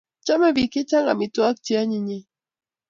[0.25, 2.23] chomei biik che chang' amitwogik che anyinyen